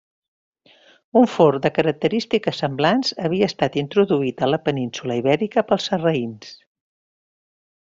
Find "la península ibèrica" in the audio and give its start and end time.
4.55-5.67